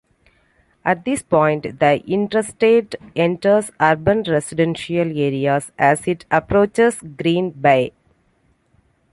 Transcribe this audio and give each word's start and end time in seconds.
At 0.83 1.05
this 1.05 1.21
point, 1.21 1.79
the 1.79 2.01
Interstate 2.07 2.95
enters 3.15 3.69
urban 3.79 4.23
residential 4.23 5.15
areas 5.15 5.71
as 5.77 6.07
it 6.07 6.25
approaches 6.31 6.99
Green 7.01 7.51
Bay. 7.51 7.93